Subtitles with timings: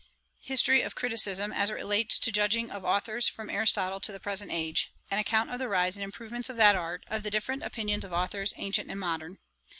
[0.39, 4.51] 'History of Criticism, as it relates to judging of authours, from Aristotle to the present
[4.51, 4.91] age.
[5.11, 8.11] An account of the rise and improvements of that art; of the different opinions of
[8.11, 9.37] authours, ancient and modern.